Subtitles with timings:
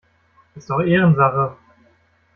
[0.55, 1.55] Ist doch Ehrensache!